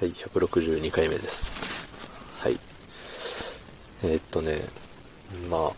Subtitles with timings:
[0.00, 1.86] はい、162回目です。
[2.38, 2.58] はい。
[4.02, 4.62] えーっとね、
[5.50, 5.72] まあ、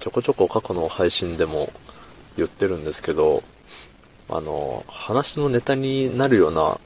[0.00, 1.70] ちょこちょこ過去の配信でも
[2.38, 3.42] 言ってるんですけど、
[4.30, 6.80] あの、話のネタになるような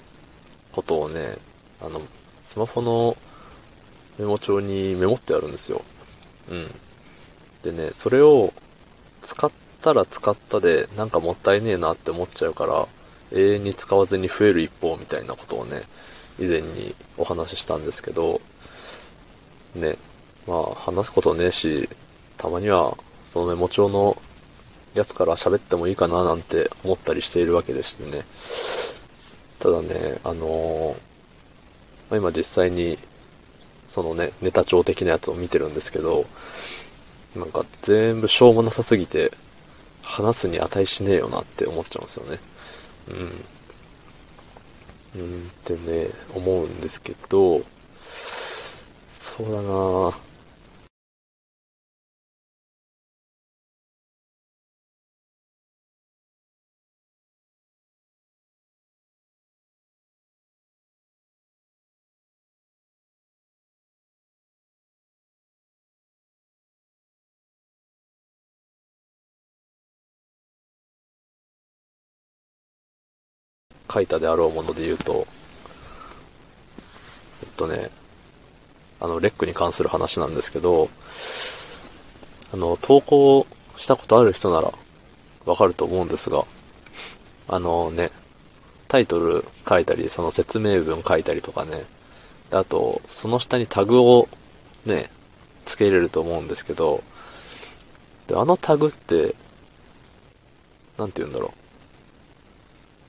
[0.72, 1.36] ことをね、
[1.80, 2.02] あの、
[2.42, 3.16] スマホの
[4.18, 5.82] メモ帳にメモってあるんですよ。
[6.50, 6.66] うん。
[7.62, 8.52] でね、それを
[9.22, 12.88] 使ったら使ったで、なんかもったいねえなって思っちゃうから、
[13.30, 15.82] 永遠に使わずに増える一方みたいなことをね、
[16.38, 18.40] 以前にお話ししたんですけど、
[19.74, 19.96] ね、
[20.46, 21.88] まあ話すことねえし、
[22.36, 24.20] たまにはそのメモ帳の
[24.94, 28.24] やつから喋ってもいいかななんて思ったりしているわけでしてね。
[29.58, 30.96] ただね、あの
[32.10, 32.98] ま今実際に
[33.88, 36.26] そのね、ネタ帳的なやつを見てるんですけど、
[37.34, 39.32] なんか全部しょうもなさすぎて、
[40.02, 42.38] 話すに値しねえよなって思っちゃうんですよね。
[43.08, 43.44] うん。
[45.18, 47.62] うんってね、思うんですけど、
[49.18, 50.27] そうだな
[73.90, 75.26] 書いたであろうもので言うと、
[77.42, 77.90] えっとね、
[79.00, 80.88] あの、レックに関する話なんですけど、
[82.52, 84.72] あの、投稿したことある人なら
[85.44, 86.44] わかると思うんですが、
[87.48, 88.10] あのね、
[88.88, 91.84] タイトル書いたり、その説明文書いたりとかね、
[92.50, 94.28] あと、その下にタグを
[94.86, 95.10] ね、
[95.66, 97.02] 付け入れると思うんですけど、
[98.26, 99.34] で、あのタグって、
[100.98, 101.67] なんて言うんだろう。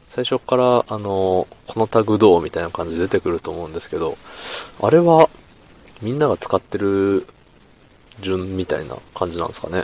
[0.10, 4.18] 最初から、あの、このタグどうみたいな感じで出てくると思うんですけど、
[4.82, 5.30] あれは、
[6.02, 7.28] みんなが使ってる
[8.20, 9.84] 順みたいな感じなんですかね。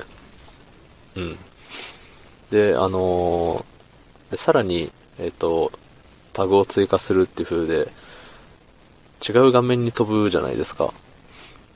[1.16, 1.38] うん。
[2.50, 3.64] で、あの
[4.32, 5.72] でさらに、えっ、と、
[6.34, 7.88] タグを追加するっていう風で、
[9.28, 10.92] 違う画面に飛ぶじゃないですか。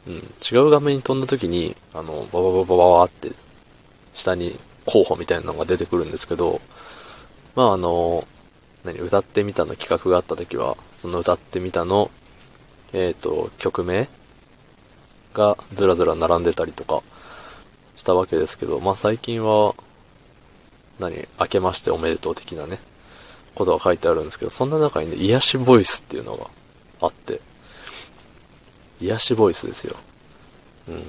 [0.08, 0.16] うん。
[0.16, 3.32] 違う画面に飛んだ時に、あの、ババババババって、
[4.16, 6.60] 下に候補みたいなのが出てくるんですけど、
[7.56, 8.28] まああの、
[8.84, 12.10] 何、歌ってみたの企画があった時は、その歌ってみたの、
[12.94, 14.08] えっ、と、曲名
[15.34, 17.04] がずらずら並んでたりとか
[17.98, 19.76] したわけですけど、まあ最近は、
[21.00, 22.80] 何、明けましておめでとう的なね、
[23.56, 26.48] ことが書いてあるんですけど、そんな中にね、癒しボイスっていうのが
[27.02, 27.42] あって、
[29.02, 29.96] 癒しボイスですよ。
[30.88, 30.96] うん。
[30.96, 31.02] い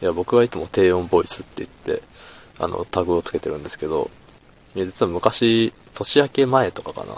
[0.00, 2.02] や、僕はいつも低音ボイスって言って、
[2.58, 4.10] あの、タグをつけてるんですけど、
[4.74, 7.16] いや実は昔、年明け前とかかな。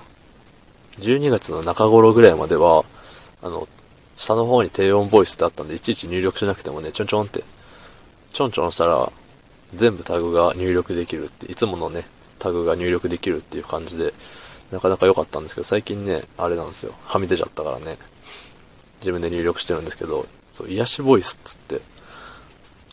[0.98, 2.84] 12月の中頃ぐらいまでは、
[3.42, 3.68] あの、
[4.16, 7.44] 下の方に低音ボイスってあったんで、いちいち入力しなくてもね、ちょんちょんって、
[8.30, 9.12] ちょんちょんしたら、
[9.74, 12.06] 全部タグが入力できるって、いつものね、
[12.38, 14.14] タグが入力できるっていう感じで、
[14.70, 16.94] なかなか良かったんですけど、最近ね、あれなんですよ。
[17.04, 17.98] はみ出ちゃったからね、
[19.00, 21.80] 自分で入力してるんですけど、そう、癒しボイスっつって、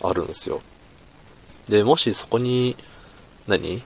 [0.04, 0.62] あるんですよ。
[1.70, 2.76] で、もしそこに、
[3.48, 3.82] 何？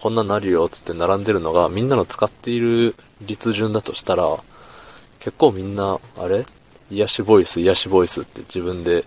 [0.00, 4.38] こんなんなるよつって並んでるのがみんなの使っている率順だとしたら、
[5.18, 6.44] 結構みんな、あれ？
[6.90, 9.04] 癒しボイス、癒しボイスって自分で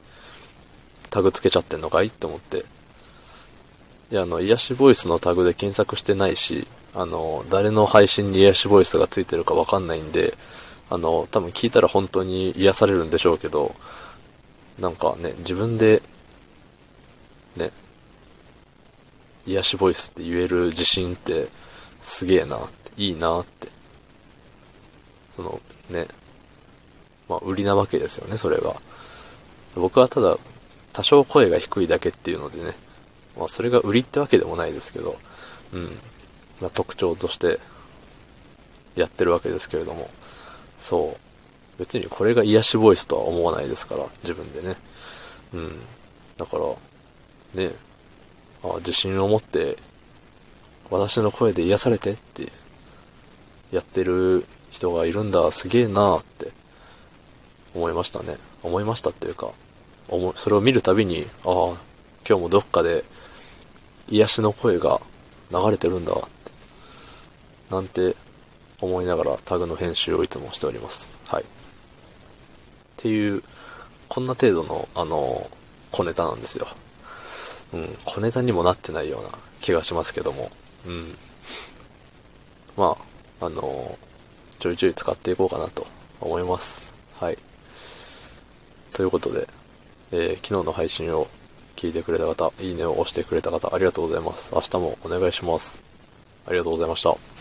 [1.10, 2.08] タグつけちゃってんのかい？
[2.08, 2.66] って思って。
[4.12, 10.34] いや、あの、癒しボイスのタグで検索してないし、あの、誰の配信に癒しボイスがついてるかわかんないんで、
[10.90, 13.76] あの、多分聞いたら本当に癒されるんでしょうけど、
[14.80, 16.02] なんかね、自分で、
[17.56, 17.72] ね、
[19.50, 21.48] 癒しボイスって言える自信って
[22.02, 23.68] すげえなって、いいなって。
[25.36, 26.08] そのね、
[27.28, 28.76] まあ売りなわけですよね、それが。
[29.76, 30.38] 僕はただ
[30.94, 32.74] 多少声が低いだけっていうのでね、
[33.38, 35.18] まあそれが売りってわけでもないですけど、
[35.74, 35.86] うん。
[36.62, 37.60] まあ特徴として
[38.96, 40.10] やってるわけですけれども、
[40.80, 41.20] そう。
[41.80, 44.76] 別にこれが癒しボイスとは思わないですから、自分でね。
[45.54, 45.80] うん。
[46.38, 47.72] だから、ね、
[48.80, 49.78] 自信を持って、
[50.90, 52.52] 私の声で癒されてって、
[53.72, 56.52] やってる人がいるんだ、すげえなーって、
[57.76, 58.38] 思いましたね。
[58.64, 59.52] 思いましたっていうか、
[60.36, 61.54] それを見るたびに、ああ、
[62.28, 63.04] 今日もどっかで、
[64.10, 65.00] 癒しの声が
[65.52, 66.30] 流れてるんだって、
[67.70, 68.16] なんて
[68.82, 71.12] 思いながらタグの編集をいつもしております。
[71.26, 71.44] はい。
[71.44, 71.46] っ
[72.98, 73.44] ていう、
[74.08, 75.50] こんな程度の、あの、
[75.92, 76.68] 小ネタなんですよ。
[77.74, 79.30] うん、小ネタにもなってないような
[79.62, 80.52] 気がしますけども。
[80.86, 81.16] うん。
[82.76, 82.98] ま
[83.42, 83.98] あ、あの
[84.60, 85.86] ちょいちょい使っていこうかなと
[86.22, 86.92] 思います。
[87.20, 87.38] はい。
[88.94, 89.48] ということで、
[90.12, 91.28] えー昨日の配信を
[91.76, 94.52] 聞いてくれた方、いいねを押してくれた方、ありがとうございます。
[94.54, 95.84] 明日もお願いします。
[96.46, 97.39] ありがとうございました。